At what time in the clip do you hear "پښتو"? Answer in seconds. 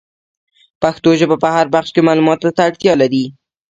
0.81-1.09